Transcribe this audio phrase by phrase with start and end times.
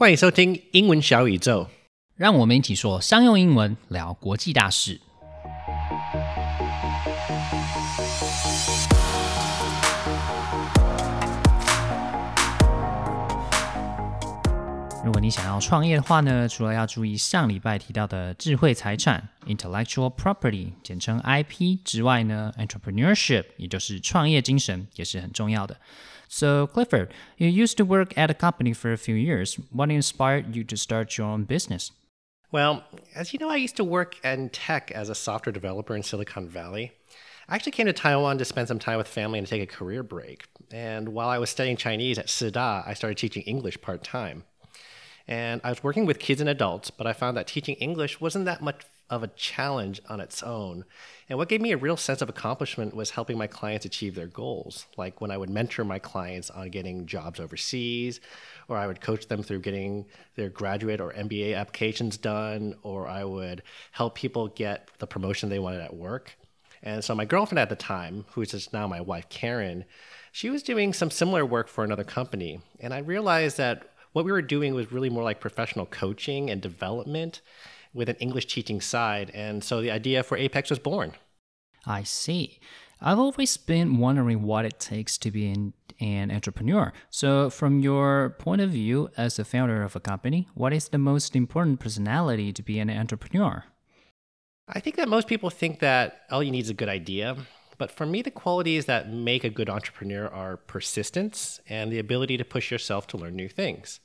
[0.00, 1.68] 欢迎收听英文小宇宙。
[2.16, 4.98] 让我们一起说商用英文，聊国际大事。
[15.04, 25.76] 如果你想要创业的话呢，除了要注意上礼拜提到的智慧财产 （intellectual property），简称 IP 之外呢，entrepreneurship 也就是创业精神也是很重要的。
[26.32, 29.56] So Clifford, you used to work at a company for a few years.
[29.72, 31.90] What inspired you to start your own business?
[32.52, 32.84] Well,
[33.16, 36.48] as you know, I used to work in tech as a software developer in Silicon
[36.48, 36.92] Valley.
[37.48, 40.04] I actually came to Taiwan to spend some time with family and take a career
[40.04, 40.46] break.
[40.70, 44.44] And while I was studying Chinese at Sida, I started teaching English part time.
[45.26, 48.44] And I was working with kids and adults, but I found that teaching English wasn't
[48.44, 50.84] that much of a challenge on its own.
[51.28, 54.28] And what gave me a real sense of accomplishment was helping my clients achieve their
[54.28, 54.86] goals.
[54.96, 58.20] Like when I would mentor my clients on getting jobs overseas,
[58.68, 60.06] or I would coach them through getting
[60.36, 65.58] their graduate or MBA applications done, or I would help people get the promotion they
[65.58, 66.36] wanted at work.
[66.82, 69.84] And so my girlfriend at the time, who is now my wife, Karen,
[70.32, 72.60] she was doing some similar work for another company.
[72.78, 76.60] And I realized that what we were doing was really more like professional coaching and
[76.60, 77.40] development
[77.92, 79.30] with an English teaching side.
[79.34, 81.14] And so the idea for Apex was born.
[81.86, 82.60] I see.
[83.00, 86.92] I've always been wondering what it takes to be an, an entrepreneur.
[87.08, 90.98] So, from your point of view as a founder of a company, what is the
[90.98, 93.64] most important personality to be an entrepreneur?
[94.68, 97.36] I think that most people think that all you need is a good idea.
[97.78, 102.36] But for me, the qualities that make a good entrepreneur are persistence and the ability
[102.36, 104.00] to push yourself to learn new things.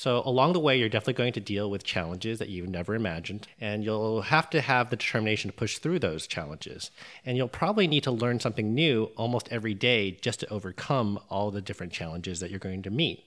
[0.00, 3.46] So, along the way, you're definitely going to deal with challenges that you've never imagined,
[3.60, 6.90] and you'll have to have the determination to push through those challenges.
[7.26, 11.50] And you'll probably need to learn something new almost every day just to overcome all
[11.50, 13.26] the different challenges that you're going to meet.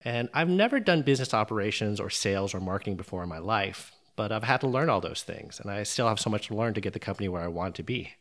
[0.00, 4.30] And I've never done business operations or sales or marketing before in my life, but
[4.30, 6.74] I've had to learn all those things, and I still have so much to learn
[6.74, 8.12] to get the company where I want to be.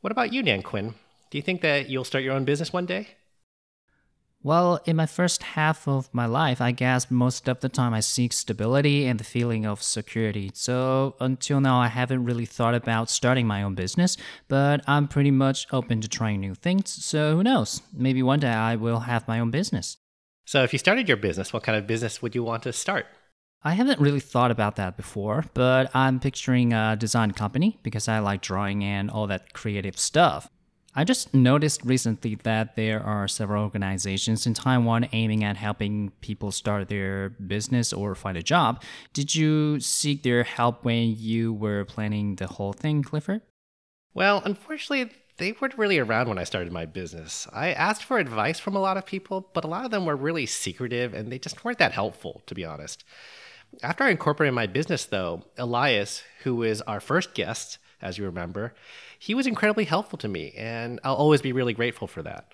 [0.00, 0.96] What about you, Dan Quinn?
[1.30, 3.10] Do you think that you'll start your own business one day?
[4.44, 8.00] Well, in my first half of my life, I guess most of the time I
[8.00, 10.50] seek stability and the feeling of security.
[10.52, 14.18] So until now, I haven't really thought about starting my own business,
[14.48, 16.90] but I'm pretty much open to trying new things.
[16.90, 17.80] So who knows?
[17.94, 19.96] Maybe one day I will have my own business.
[20.44, 23.06] So, if you started your business, what kind of business would you want to start?
[23.62, 28.18] I haven't really thought about that before, but I'm picturing a design company because I
[28.18, 30.50] like drawing and all that creative stuff.
[30.96, 36.52] I just noticed recently that there are several organizations in Taiwan aiming at helping people
[36.52, 38.80] start their business or find a job.
[39.12, 43.42] Did you seek their help when you were planning the whole thing, Clifford?
[44.14, 47.48] Well, unfortunately, they weren't really around when I started my business.
[47.52, 50.14] I asked for advice from a lot of people, but a lot of them were
[50.14, 53.02] really secretive and they just weren't that helpful, to be honest.
[53.82, 58.74] After I incorporated my business, though, Elias, who is our first guest, as you remember,
[59.24, 62.48] he was incredibly helpful to me, and I'll always be really grateful for that.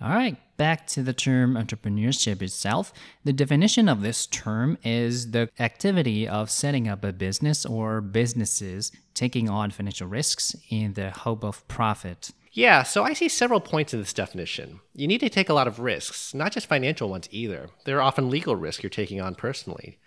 [0.00, 2.92] All right, back to the term entrepreneurship itself.
[3.22, 8.90] The definition of this term is the activity of setting up a business or businesses
[9.14, 12.32] taking on financial risks in the hope of profit.
[12.50, 14.80] Yeah, so I see several points in this definition.
[14.94, 17.68] You need to take a lot of risks, not just financial ones either.
[17.84, 20.00] There are often legal risks you're taking on personally.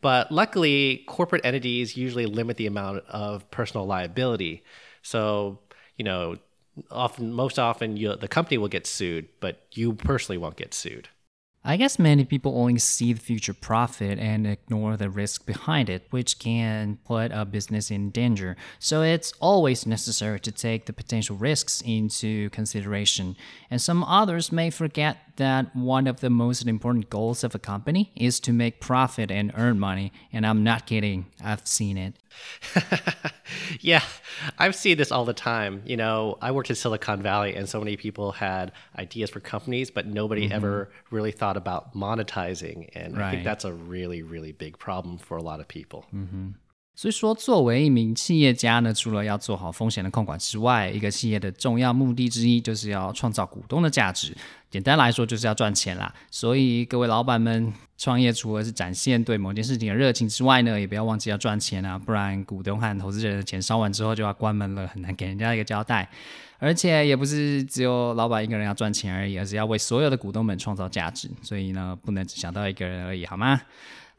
[0.00, 4.62] But luckily, corporate entities usually limit the amount of personal liability.
[5.02, 5.60] So,
[5.96, 6.36] you know,
[6.90, 11.08] often, most often, you, the company will get sued, but you personally won't get sued.
[11.64, 16.06] I guess many people only see the future profit and ignore the risk behind it,
[16.10, 18.56] which can put a business in danger.
[18.78, 23.36] So it's always necessary to take the potential risks into consideration.
[23.70, 28.12] And some others may forget that one of the most important goals of a company
[28.16, 30.12] is to make profit and earn money.
[30.32, 32.14] And I'm not kidding, I've seen it.
[33.80, 34.02] yeah,
[34.58, 35.82] I've seen this all the time.
[35.86, 39.90] You know, I worked in Silicon Valley and so many people had ideas for companies,
[39.90, 40.54] but nobody mm-hmm.
[40.54, 42.88] ever really thought about monetizing.
[42.94, 43.26] And right.
[43.26, 46.06] I think that's a really, really big problem for a lot of people.
[46.14, 46.48] Mm-hmm.
[46.98, 54.36] 所以说，作为一名企业家呢，除了要做好风险的控管之外，一个企业的重要目的之一就是要创造股东的价值。
[54.68, 56.12] 简单来说，就是要赚钱啦。
[56.28, 66.10] 所以各位老板们，创业除了是展现对某件事情的热情之外呢，也不要忘记要赚钱啊，不然股东和投资人的钱烧完之后就要关门了，很难给人家一个交代。
[66.58, 71.30] 而且也不是只有老板一个人要赚钱而已，而是要为所有的股东们创造价值。
[71.42, 73.60] 所以呢，不能只想到一个人而已，好吗？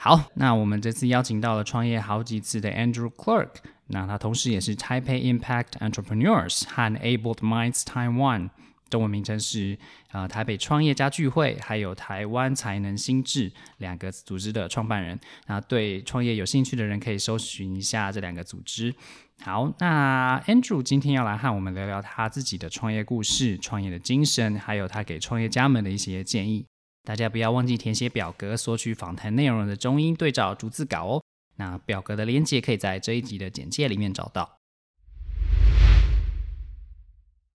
[0.01, 3.49] 好，那我们这次邀请到了创业好几次的 Andrew Clark，
[3.87, 8.49] 那他同时也是 Taipei Impact Entrepreneurs 和 Abled Minds Taiwan。
[8.89, 9.77] 中文名称是、
[10.13, 15.19] 呃台北创业家聚会，还有台湾才能心智两个组织的创办人。
[15.47, 18.95] 那对创业有兴趣的人可以搜寻一下这两个组织。
[19.41, 26.65] 好，那 Andrew 今天要来和我们聊聊他自己的创业故事、创业的精神，还有他给创业家们的一些建议。
[27.03, 31.23] 大家不要忘记填写表格，索取访谈内容的中英对照逐字稿哦。
[31.55, 34.59] 那表格的链接可以在这一集的简介里面找到。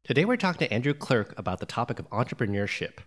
[0.07, 2.99] Today we're talking to Andrew Klerck about the topic of entrepreneurship.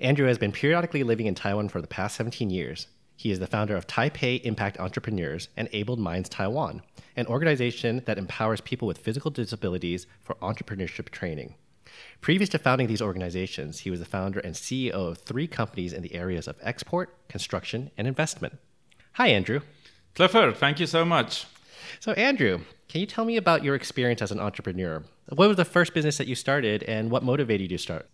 [0.00, 2.86] Andrew has been periodically living in Taiwan for the past 17 years.
[3.16, 6.82] He is the founder of Taipei Impact Entrepreneurs and Abled Minds Taiwan,
[7.16, 11.54] an organization that empowers people with physical disabilities for entrepreneurship training.
[12.20, 16.02] Previous to founding these organizations, he was the founder and CEO of three companies in
[16.02, 18.58] the areas of export, construction, and investment.
[19.12, 19.60] Hi, Andrew.
[20.14, 21.46] Clifford, thank you so much.
[22.00, 25.04] So, Andrew, can you tell me about your experience as an entrepreneur?
[25.28, 28.10] What was the first business that you started and what motivated you to start?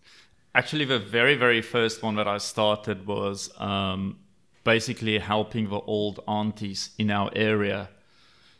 [0.55, 4.19] Actually, the very, very first one that I started was um,
[4.63, 7.89] basically helping the old aunties in our area,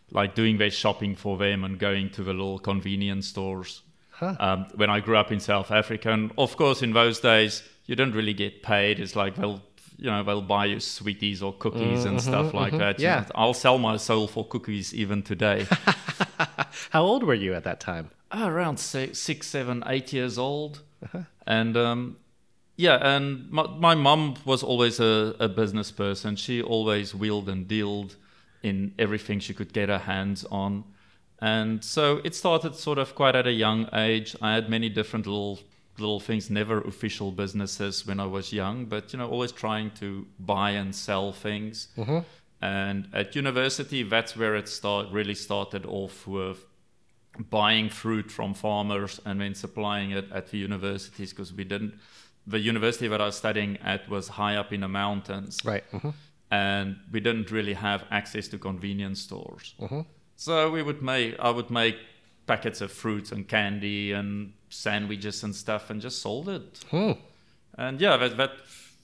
[0.10, 3.83] like doing their shopping for them and going to the little convenience stores.
[4.21, 7.95] Um, when I grew up in South Africa, and of course, in those days, you
[7.95, 9.00] don't really get paid.
[9.00, 9.62] It's like they'll,
[9.98, 13.00] you know, they'll buy you sweeties or cookies and stuff like that.
[13.00, 13.19] You yeah.
[13.21, 15.68] know, I'll sell my soul for cookies even today.
[16.92, 18.10] How old were you at that time?
[18.31, 20.81] Ah, around six, six, seven, eight years old,
[21.45, 22.18] and um,
[22.75, 26.36] yeah, and my my mum was always a, a business person.
[26.36, 28.15] She always wheeled and dealed
[28.63, 30.86] in everything she could get her hands on,
[31.51, 34.30] and so it started sort of quite at a young age.
[34.42, 35.60] I had many different little
[36.00, 40.07] little things, never official businesses when I was young, but you know, always trying to
[40.40, 41.88] buy and sell things.
[42.62, 46.60] And at university, that's where it start really started off with
[47.50, 51.94] buying fruit from farmers and then supplying it at the universities because we didn't
[52.46, 55.84] the university that I was studying at was high up in the mountains Right.
[55.92, 56.10] hmm
[56.51, 59.74] and we didn't really have access to convenience stores
[60.45, 61.98] so we would make I would make
[62.51, 67.13] packets of fruits and candy and sandwiches and stuff and just sold it Hmm.
[67.78, 68.51] and yeah that that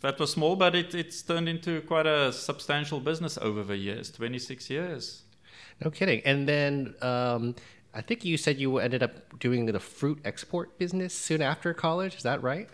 [0.01, 4.11] that was small but it, it's turned into quite a substantial business over the years
[4.11, 5.23] 26 years
[5.83, 6.21] No kidding.
[6.25, 7.55] And then um,
[7.99, 12.13] I think you said you ended up doing the fruit export business soon after college.
[12.19, 12.67] Is that right?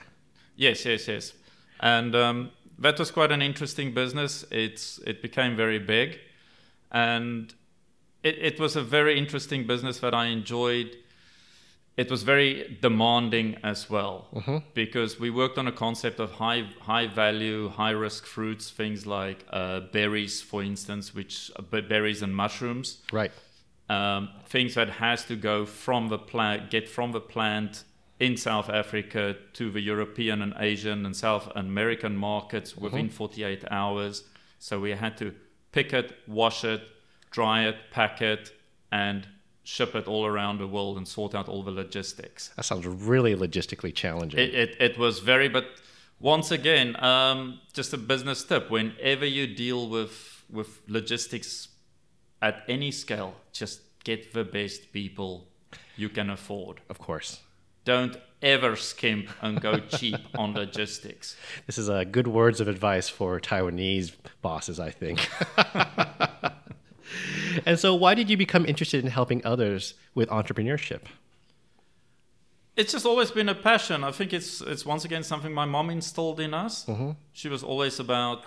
[0.55, 1.33] Yes, yes, yes.
[1.79, 2.37] And um,
[2.83, 4.43] that was quite an interesting business.
[4.49, 6.17] It's it became very big,
[6.91, 7.53] and
[8.25, 10.97] it, it was a very interesting business that I enjoyed.
[11.95, 14.27] It was very demanding as well
[14.73, 19.45] because we worked on a concept of high high value, high risk fruits, things like
[19.49, 23.31] uh, berries, for instance, which uh, berries and mushrooms Right.
[23.89, 27.85] um, things that has to go from the plant, get from the plant
[28.19, 34.23] in South Africa to the European and Asian and South American markets within 48 hours.
[34.59, 35.33] So we had to
[35.71, 36.81] pick it, wash it,
[37.35, 38.53] dry it, pack it,
[38.93, 39.27] and
[39.63, 42.41] ship it all around the world and sort out all the logistics.
[42.55, 44.39] That sounds really logistically challenging.
[44.39, 45.65] It, it, it was very, but
[46.19, 51.67] once again, um, just a business tip: whenever you deal with with logistics
[52.41, 55.47] at any scale, just get the best people
[55.97, 56.79] you can afford.
[56.89, 57.41] of course.
[57.83, 61.35] Don't ever skimp and go cheap on logistics.
[61.67, 65.19] This is uh, good words of advice for Taiwanese bosses, I think.
[67.65, 71.01] and so, why did you become interested in helping others with entrepreneurship?
[72.75, 74.03] It's just always been a passion.
[74.03, 76.85] I think it's it's once again something my mom instilled in us.
[77.31, 78.43] She was always about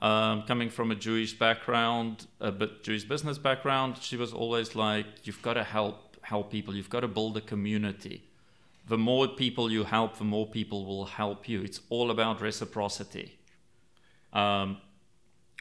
[0.00, 3.98] um, coming from a Jewish background, a bit Jewish business background.
[4.00, 6.74] She was always like, "You've got to help help people.
[6.74, 8.22] You've got to build a community.
[8.86, 11.62] The more people you help, the more people will help you.
[11.62, 13.38] It's all about reciprocity."
[14.32, 14.78] Um,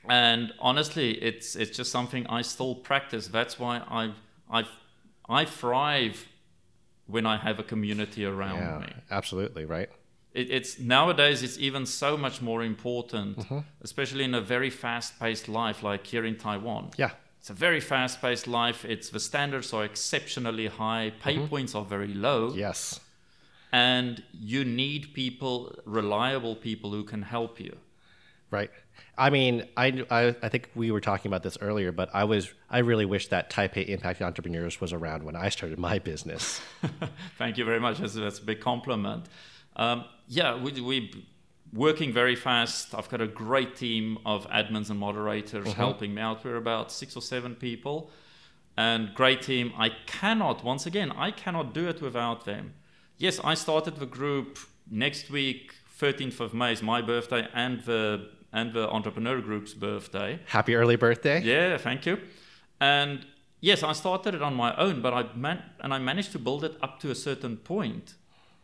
[0.09, 3.27] and honestly, it's it's just something I still practice.
[3.27, 4.13] That's why I
[4.49, 4.65] I
[5.29, 6.27] I thrive
[7.07, 8.93] when I have a community around Yeah, me.
[9.11, 9.89] absolutely, right?
[10.33, 13.59] It, it's nowadays it's even so much more important, mm-hmm.
[13.81, 16.91] especially in a very fast-paced life like here in Taiwan.
[16.97, 18.85] Yeah, It's a very fast-paced life.
[18.85, 21.47] It's the standards are exceptionally high, pay mm-hmm.
[21.47, 22.99] points are very low, yes.
[23.71, 27.77] and you need people, reliable people who can help you.
[28.53, 28.69] Right.
[29.17, 32.53] I mean, I, I, I think we were talking about this earlier, but I was
[32.69, 36.61] I really wish that Taipei Impact Entrepreneurs was around when I started my business.
[37.39, 37.97] Thank you very much.
[37.97, 39.25] That's, that's a big compliment.
[39.75, 41.25] Um, yeah, we we
[41.73, 42.93] working very fast.
[42.93, 46.45] I've got a great team of admins and moderators helping me out.
[46.45, 48.11] We're about six or seven people,
[48.77, 49.73] and great team.
[49.75, 51.11] I cannot once again.
[51.11, 52.75] I cannot do it without them.
[53.17, 54.59] yes, I started the group
[54.91, 55.73] next week.
[55.99, 60.39] 13th of May is my birthday and the and the entrepreneur group's birthday.
[60.45, 61.41] Happy early birthday.
[61.41, 62.19] Yeah, thank you.
[62.79, 63.25] And
[63.61, 66.63] yes, I started it on my own, but I man- and I managed to build
[66.63, 68.13] it up to a certain point,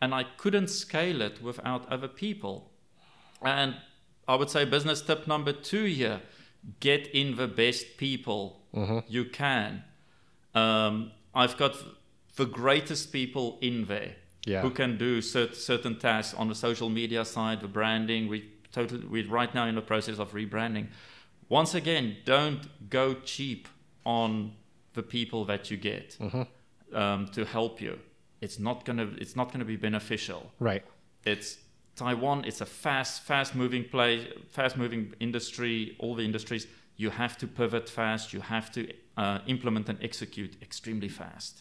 [0.00, 2.70] and I couldn't scale it without other people.
[3.42, 3.74] And
[4.28, 6.20] I would say business tip number two here:
[6.80, 8.42] get in the best people
[9.08, 9.82] you can.
[10.54, 11.74] Um, I've got
[12.36, 14.14] the greatest people in there
[14.46, 14.62] Yeah.
[14.62, 18.28] who can do cert- certain tasks on the social media side, the branding.
[18.28, 20.88] We totally we're right now in the process of rebranding.
[21.48, 23.68] Once again, don't go cheap
[24.04, 24.52] on
[24.94, 26.16] the people that you get
[26.92, 27.98] um, to help you.
[28.40, 30.50] It's not gonna it's not gonna be beneficial.
[30.58, 30.84] Right.
[31.24, 31.58] It's
[31.96, 32.44] Taiwan.
[32.46, 35.96] It's a fast, fast-moving place, fast-moving industry.
[35.98, 36.66] All the industries.
[37.00, 38.34] You have to pivot fast.
[38.34, 38.80] You have to
[39.16, 41.52] uh, implement and execute extremely fast.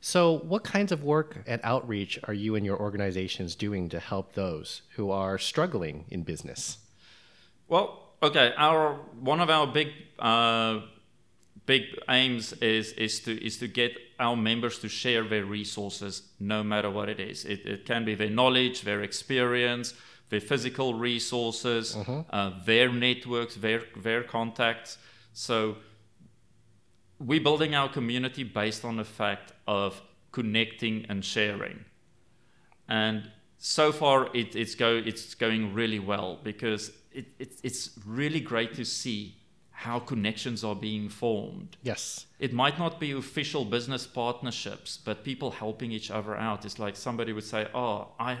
[0.00, 4.32] So, what kinds of work and outreach are you and your organizations doing to help
[4.32, 6.78] those who are struggling in business?
[7.68, 8.54] Well, okay.
[8.56, 8.94] Our
[9.32, 9.88] one of our big
[10.18, 10.80] uh,
[11.66, 16.62] big aims is is to is to get our members to share their resources, no
[16.62, 17.44] matter what it is.
[17.44, 19.94] It, it can be their knowledge, their experience,
[20.28, 21.96] their physical resources,
[22.30, 24.98] uh, their networks, their their contacts.
[25.32, 25.76] So
[27.18, 30.02] we're building our community based on the fact of
[30.32, 31.84] connecting and sharing
[32.88, 38.38] and so far it, it's go it's going really well because it, it, it's really
[38.40, 39.34] great to see
[39.70, 42.26] how connections are being formed Yes.
[42.38, 46.96] it might not be official business partnerships but people helping each other out it's like
[46.96, 48.36] somebody would say oh i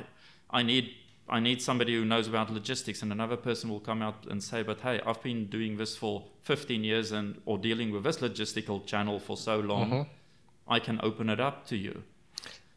[0.50, 0.90] i need
[1.28, 4.62] i need somebody who knows about logistics and another person will come out and say
[4.62, 8.84] but hey i've been doing this for 15 years and or dealing with this logistical
[8.86, 10.10] channel for so long mm-hmm.
[10.68, 12.02] i can open it up to you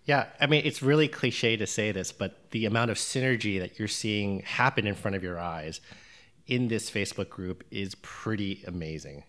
[0.05, 3.77] Yeah, I mean, it's really cliche to say this, but the amount of synergy that
[3.77, 5.81] you're seeing happen in front of your eyes
[6.47, 9.23] in this Facebook group is pretty amazing.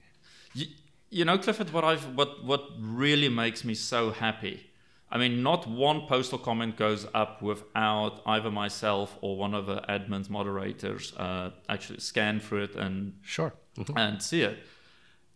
[0.55, 0.67] You,
[1.11, 4.70] you know, Clifford, what I've what what really makes me so happy.
[5.13, 9.81] I mean, not one postal comment goes up without either myself or one of the
[9.89, 13.53] admins, moderators, uh, actually scan through it and Sure.
[13.97, 14.59] and see it.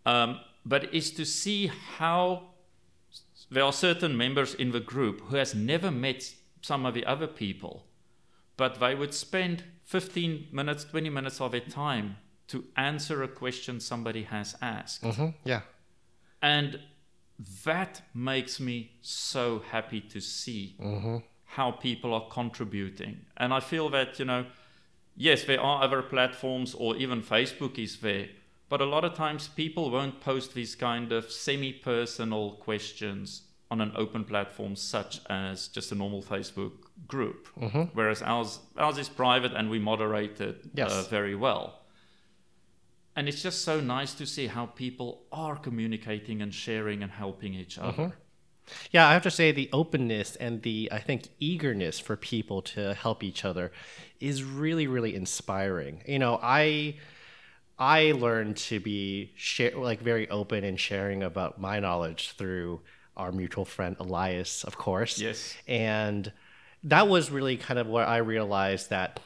[0.06, 1.66] Um, but is to see
[1.98, 2.50] how
[3.50, 7.26] there are certain members in the group who has never met some of the other
[7.26, 7.84] people,
[8.56, 12.16] but they would spend 15 minutes, 20 minutes of their time
[12.48, 15.02] to answer a question somebody has asked.
[15.04, 15.62] hmm Yeah.
[16.40, 16.80] And
[17.64, 20.76] that makes me so happy to see
[21.44, 23.18] how people are contributing.
[23.36, 24.46] And I feel that, you know,
[25.16, 28.28] yes, there are other platforms or even Facebook is there,
[28.68, 33.80] but a lot of times people won't post these kind of semi personal questions on
[33.80, 36.72] an open platform such as just a normal Facebook
[37.08, 37.48] group.
[37.94, 41.80] Whereas ours, ours is private and we moderate it uh, very well.
[43.16, 47.54] And it's just so nice to see how people are communicating and sharing and helping
[47.54, 48.00] each mm-hmm.
[48.00, 48.12] other.
[48.90, 52.94] Yeah, I have to say the openness and the I think eagerness for people to
[52.94, 53.72] help each other
[54.20, 56.02] is really really inspiring.
[56.06, 56.96] You know, I
[57.78, 62.80] I learned to be share, like very open and sharing about my knowledge through
[63.16, 65.18] our mutual friend Elias, of course.
[65.18, 65.54] Yes.
[65.66, 66.32] And
[66.84, 69.20] that was really kind of where I realized that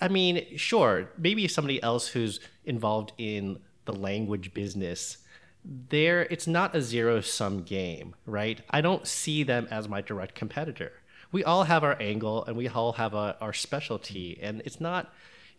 [0.00, 5.18] I mean, sure, maybe somebody else who's involved in the language business,
[5.64, 8.62] there it's not a zero sum game, right?
[8.70, 10.92] I don't see them as my direct competitor.
[11.32, 15.12] We all have our angle and we all have a, our specialty, and it's not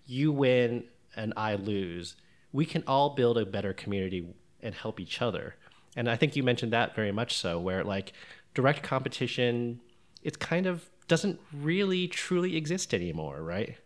[0.06, 2.16] you win and I lose.
[2.52, 5.56] We can all build a better community and help each other.
[5.96, 8.14] And I think you mentioned that very much so, where like
[8.54, 9.80] direct competition,
[10.24, 13.78] it kind of doesn't really truly exist anymore, right?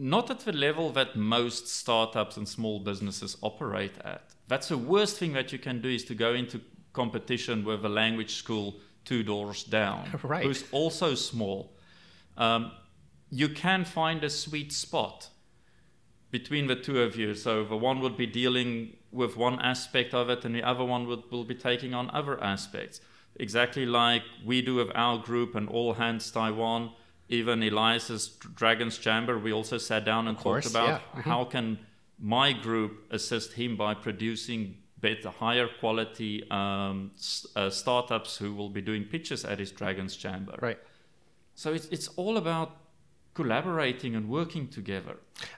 [0.00, 4.22] Not at the level that most startups and small businesses operate at.
[4.46, 6.60] That's the worst thing that you can do is to go into
[6.92, 10.44] competition with a language school two doors down, Right.
[10.44, 11.74] who's also small.
[12.36, 12.70] Um,
[13.30, 15.30] you can find a sweet spot
[16.30, 17.34] between the two of you.
[17.34, 21.08] So the one would be dealing with one aspect of it, and the other one
[21.08, 23.00] would, will be taking on other aspects.
[23.36, 26.92] Exactly like we do with our group and All Hands Taiwan.
[27.28, 31.22] Even Elias's Dragons Chamber, we also sat down and course, talked about yeah.
[31.22, 31.78] how can
[32.18, 37.12] my group assist him by producing better, higher quality um,
[37.54, 40.54] uh, startups who will be doing pitches at his Dragons Chamber.
[40.60, 40.78] Right.
[41.54, 42.76] So it's it's all about
[43.34, 45.16] collaborating and working together.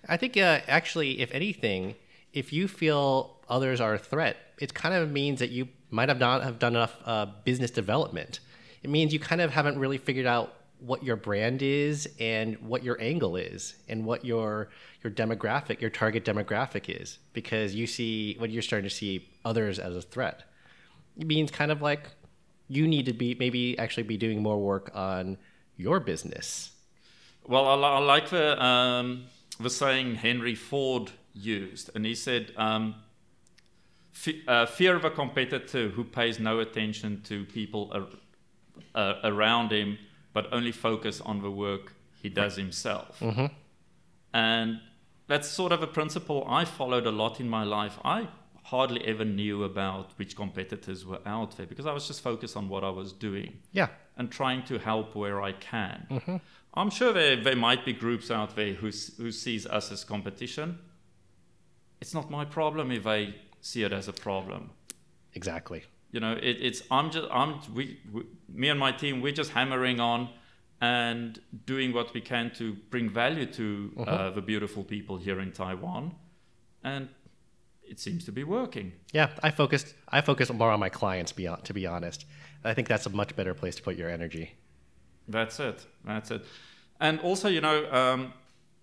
[0.08, 1.94] I think uh, actually, if anything,
[2.32, 6.18] if you feel others are a threat, it kind of means that you might have
[6.18, 8.40] not have done enough uh, business development.
[8.82, 12.82] It means you kind of haven't really figured out what your brand is and what
[12.82, 14.70] your angle is and what your
[15.02, 19.78] your demographic, your target demographic is because you see when you're starting to see others
[19.78, 20.44] as a threat.
[21.16, 22.08] It means kind of like
[22.68, 25.38] you need to be maybe actually be doing more work on
[25.76, 26.72] your business.
[27.46, 29.24] Well, I, I like the um,
[29.58, 32.96] the saying Henry Ford used, and he said, um,
[34.46, 38.06] uh, "Fear of a competitor who pays no attention to people ar-
[38.94, 39.98] uh, around him,
[40.32, 43.46] but only focus on the work he does himself." Mm-hmm.
[44.32, 44.80] And
[45.26, 47.98] that's sort of a principle I followed a lot in my life.
[48.04, 48.28] I
[48.64, 52.68] hardly ever knew about which competitors were out there because I was just focused on
[52.68, 53.58] what I was doing.
[53.72, 53.88] Yeah.
[54.16, 56.06] And trying to help where I can.
[56.10, 56.36] Mm-hmm.
[56.74, 60.78] I'm sure there, there might be groups out there who, who sees us as competition.
[62.00, 64.70] It's not my problem if they see it as a problem.
[65.34, 65.84] Exactly.
[66.12, 69.52] You know, it, it's I'm just I'm we, we me and my team we're just
[69.52, 70.28] hammering on
[70.80, 74.30] and doing what we can to bring value to uh, Uh-huh.
[74.30, 76.14] the beautiful people here in Taiwan,
[76.82, 77.08] and
[77.84, 78.92] it seems to be working.
[79.12, 82.26] Yeah, I focused I focus more on my clients beyond to be honest.
[82.64, 84.54] I think that's a much better place to put your energy.
[85.28, 85.86] That's it.
[86.04, 86.44] That's it.
[86.98, 88.32] And also, you know, um,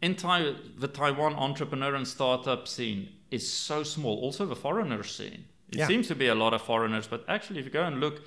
[0.02, 4.18] in Tai- the Taiwan entrepreneur and startup scene is so small.
[4.24, 5.46] Also, the foreigner scene.
[5.70, 5.88] It Yeah.
[5.88, 8.22] seems to be a lot of foreigners, but actually, if you go and look,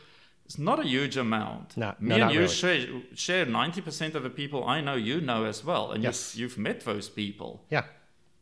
[0.45, 1.77] it's not a huge amount.
[1.77, 2.53] No, Me no, and you really.
[2.53, 5.93] share, share 90% of the people I know you know as well.
[5.93, 6.35] And Yes.
[6.37, 7.65] you've, you've met those people.
[7.71, 7.85] Yeah.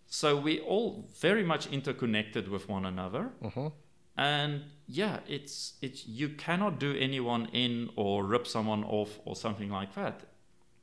[0.07, 3.31] So we all very much interconnected with one another.
[3.43, 3.73] Mhm.
[4.17, 9.71] And yeah, it's it's you cannot do anyone in or rip someone off or something
[9.71, 10.23] like that.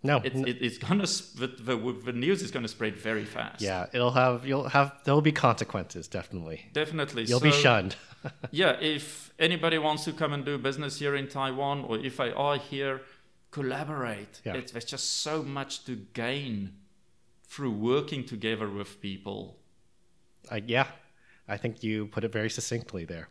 [0.06, 0.22] No.
[0.24, 3.62] It's, it, it's gonna the, the, the news is gonna spread very fast.
[3.62, 6.66] yeah, it'll have you'll have there'll be consequences definitely.
[6.74, 7.24] definitely.
[7.24, 7.96] You'll be shunned.
[8.52, 12.32] yeah, if anybody wants to come and do business here in Taiwan, or if they
[12.32, 13.02] are here,
[13.52, 14.42] collaborate.
[14.44, 14.54] Yeah.
[14.56, 16.74] It's, there's just so much to gain
[17.48, 19.58] through working together with people.
[20.52, 20.88] I, yeah,
[21.48, 23.30] I think you put it very succinctly there.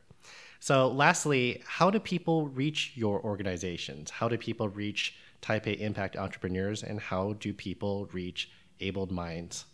[0.61, 4.11] So, lastly, how do people reach your organizations?
[4.11, 9.67] How do people reach Taipei Impact Entrepreneurs, and how do people reach Abled Minds?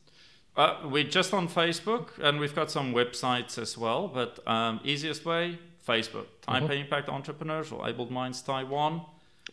[0.56, 4.08] Uh, we're just on Facebook, and we've got some websites as well.
[4.08, 9.02] But um, easiest way, Facebook, Taipei Impact Entrepreneurs or Able Minds Taiwan.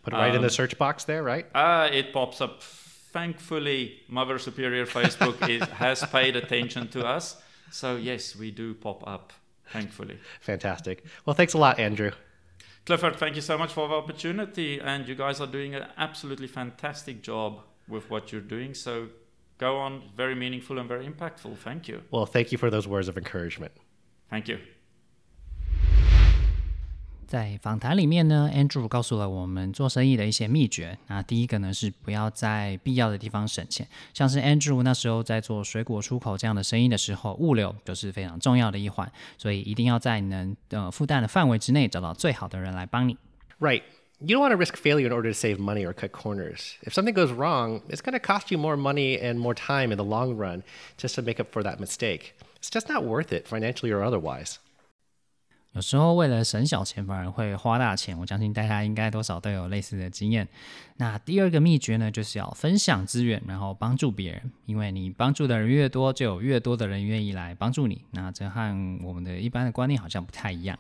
[0.02, 1.46] Put it right in the Um, search box there, right?
[1.54, 2.64] Uh, it pops up.
[2.64, 7.42] Thankfully, Mother Superior Facebook is, has paid attention to us.
[7.72, 9.34] So, yes, we do pop up,
[9.72, 10.18] thankfully.
[10.42, 11.04] Fantastic.
[11.26, 12.12] Well, thanks a lot, Andrew.
[12.88, 14.80] Clifford, thank you so much for the opportunity.
[14.80, 18.74] And you guys are doing an absolutely fantastic job with what you're doing.
[18.74, 19.10] So,
[19.58, 21.58] go on, very meaningful and very impactful.
[21.58, 22.04] Thank you.
[22.12, 23.74] Well, thank you for those words of encouragement.
[24.30, 24.60] Thank you.
[27.28, 30.98] 在访谈里面呢，Andrew 告诉了我们做生意的一些秘诀。
[31.08, 43.18] 那第一个呢是不要在必要的地方省钱，像是 Andrew 那时候在做水果出口这样的生意的时候，物流就是非常重要的一环，所以一定要在能呃负担的范围之内找到最好的人来帮你。
[43.60, 43.84] Right.
[44.20, 46.74] You don't want to risk failure in order to save money or cut corners.
[46.82, 49.98] If something goes wrong, it's going to cost you more money and more time in
[49.98, 50.64] the long run
[50.98, 52.34] just to make up for that mistake.
[52.56, 54.58] It's just not worth it, financially or otherwise.
[55.78, 58.18] 有时候为了省小钱，反而会花大钱。
[58.18, 60.48] 我相信大家应该多少都有类似的经验。
[60.96, 64.52] 那第二个秘诀呢，就是要分享资源，然后帮助别人。
[64.66, 68.02] 因为你帮助的人越多，就有越多的人愿意来帮助你。
[68.10, 70.80] 那这和我们的一般的观念好像不太一样。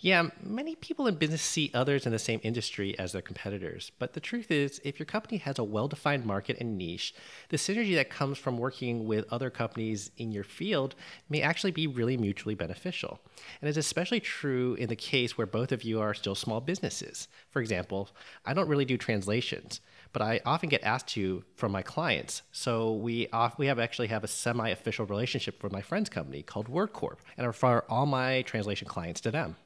[0.00, 3.90] Yeah, many people in business see others in the same industry as their competitors.
[3.98, 7.12] But the truth is, if your company has a well defined market and niche,
[7.48, 10.94] the synergy that comes from working with other companies in your field
[11.28, 13.18] may actually be really mutually beneficial.
[13.60, 17.26] And it's especially true in the case where both of you are still small businesses.
[17.50, 18.08] For example,
[18.46, 19.80] I don't really do translations.
[20.12, 22.42] But I often get asked to from my clients.
[22.52, 26.68] So we off, we have actually have a semi-official relationship with my friend's company called
[26.68, 29.56] WordCorp, and I refer all my translation clients to them.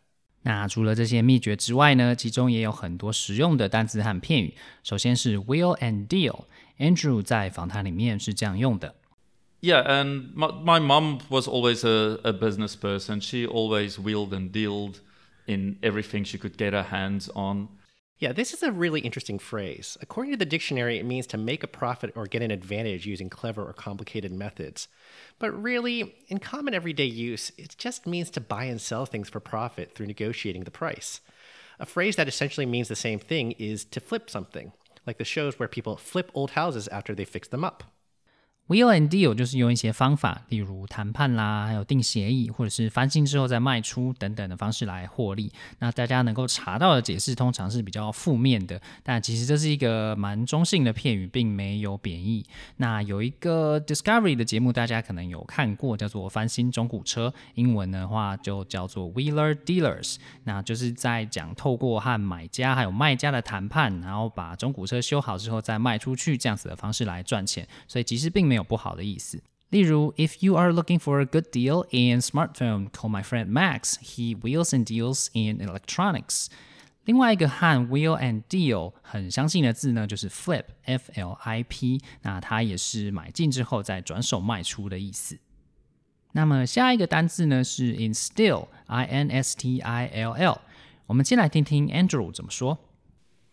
[0.42, 4.54] 那除了这些秘诀之外呢，其中也有很多实用的单词和片语。
[4.82, 6.44] 首先是 will and deal。
[6.78, 8.96] Andrew 在访谈里面是这样用的。
[9.60, 13.20] Yeah, and my, my mum was always a, a business person.
[13.20, 14.96] She always willed and dealed
[15.46, 17.68] in everything she could get her hands on.
[18.22, 19.98] Yeah, this is a really interesting phrase.
[20.00, 23.28] According to the dictionary, it means to make a profit or get an advantage using
[23.28, 24.86] clever or complicated methods.
[25.40, 29.40] But really, in common everyday use, it just means to buy and sell things for
[29.40, 31.20] profit through negotiating the price.
[31.80, 34.70] A phrase that essentially means the same thing is to flip something,
[35.04, 37.82] like the shows where people flip old houses after they fix them up.
[38.68, 45.52] Wheel and deal 就是用一些方法，例如谈判啦，还有定协议，或者是翻新之后再卖出等等的方式来获利。
[45.80, 52.46] 那大家能够查到的解释通常是比较负面的，但其实这是一个蛮中性的片语，并没有贬义。
[52.76, 60.16] 那有一个 Discovery 的节目，大家可能有看过，叫做翻新中古车，英文的话就叫做 Wheeler Dealers。
[60.44, 67.66] 那就是在讲透过和买家还有卖家的谈判，然后把中古车修好之后再卖出去这样子的方式来赚钱。
[67.88, 69.41] 所以其实并没有不好的意思。
[69.69, 73.95] 例如，If you are looking for a good deal in smartphone, call my friend Max.
[74.01, 76.47] He wheels and deals in electronics.
[77.03, 82.01] 另外一个和 wheel and deal 很相近的字呢，就是 flip，f l i p。
[82.21, 85.37] 那它也是买进之后再转手卖出的意思。
[86.33, 90.61] 那么下一个单字呢是 instill，i n s t i l l。
[91.07, 92.77] 我们先来听听 Andrew 怎么说。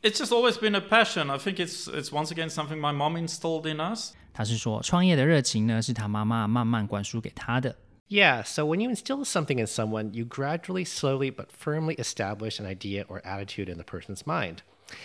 [0.02, 1.30] It's just always been a passion.
[1.30, 4.12] I think it's it's once again something my mom installed in us.
[4.32, 7.76] 他是说，创业的热情呢，是他妈妈慢慢灌输给他的。
[8.08, 13.04] Yeah, so when you instill something in someone, you gradually, slowly, but firmly establish an idea
[13.06, 14.58] or attitude in the person's mind.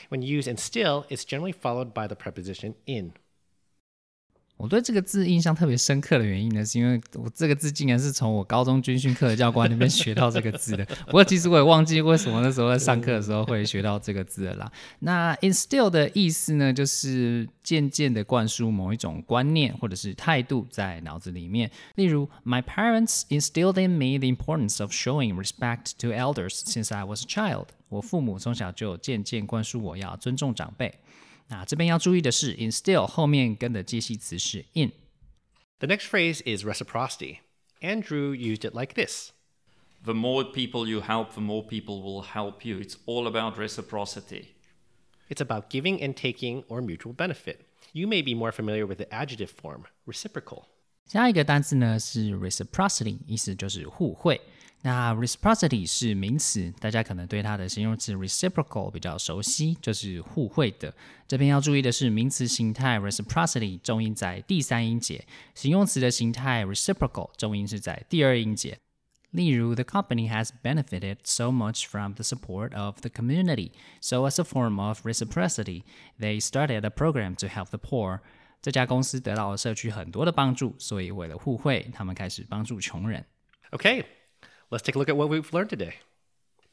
[0.10, 3.13] When you use instill, it's generally followed by the preposition in.
[4.56, 10.84] 我对这个字印象特别深刻的原因呢，是因为我这个字竟然是从我高中军训课的教官那边学到这个字的。
[11.06, 14.72] 不过其实我也忘记为什么那时候在上课的时候会学到这个字了啦。
[15.00, 21.68] 那 instill 的意思呢，就是渐渐的灌输某一种观念或者是态度在脑子里面。
[21.96, 27.26] 例如，My parents instilled in me the importance of showing respect to elders since I was a
[27.26, 27.66] child。
[27.88, 30.94] 我父母从小就渐渐灌输我要尊重长辈。
[31.47, 37.39] 那这边要注意的是，instill 后面跟的介系词是 in。The next phrase is reciprocity.
[37.82, 39.32] Andrew used it like this.
[40.03, 42.79] The more people you help, the more people will help you.
[42.79, 44.49] It's all about reciprocity.
[45.29, 47.62] It's about giving and taking or mutual benefit.
[47.93, 50.65] You may be more familiar with the adjective form, reciprocal.
[51.05, 54.39] 下一个单词呢是 reciprocity，意思就是互惠。
[54.84, 60.93] 那 reciprocity 是名词，大家可能对它的形容词 reciprocal 比较熟悉，就是互惠的。
[61.27, 68.79] 这边要注意的是，名词形态 reciprocity 重音在第三音节，形容词的形态 reciprocal 重音是在第二音节。
[69.32, 74.82] 例如，the company has benefited so much from the support of the community, so as a form
[74.82, 75.84] of reciprocity,
[76.19, 78.21] they started a program to help the poor.
[78.62, 83.23] 这家公司得到了社区很多的帮助，所以为了互惠，他们开始帮助穷人。
[83.71, 84.03] Okay,
[84.73, 85.95] let's take a look at what we've learned today.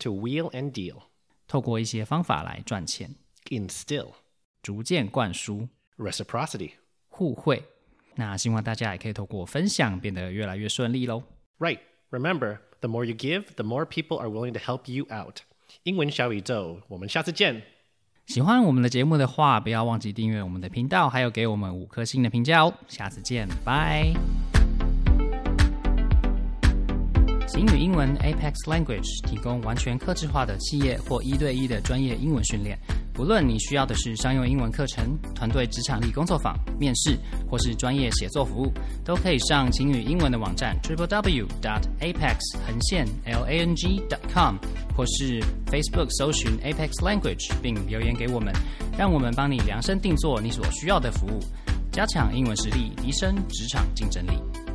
[0.01, 1.03] To wheel and deal,
[1.47, 3.15] 透过一些方法来赚钱，
[3.49, 4.13] instill,
[4.63, 6.73] 逐渐灌输 reciprocity.
[7.09, 7.65] 互惠。
[8.17, 11.23] 那希望大家也可以透过分享变得越来越顺利喽。
[11.59, 11.81] Right.
[12.11, 15.41] Remember, the more you give, the more people are willing to help you out.
[15.83, 17.63] 英文小宇宙，我们下次见。
[18.27, 22.75] 喜欢我们的节目的话，不要忘记订阅我们的频道，还有给我们五颗星的评价哦。
[22.89, 24.13] 下次见，拜。
[27.52, 32.80] 晴雨英文 Apex Language 提供完全客制化的企业或一对一的专业英文训练。
[33.14, 37.18] 不论你需要的是商用英文课程、团队职场力工作坊、面试，
[37.50, 38.72] 或是专业写作服务，
[39.04, 44.56] 都可以上晴雨英文的网站 triple w dot apex 横线 l a n g dot com，
[44.96, 48.54] 或是 Facebook 搜寻 Apex Language 并留言给我们，
[48.98, 51.42] 让我们帮你量身定做你所需要的服务，
[51.92, 54.71] 加强英文实力，提升职场竞争力。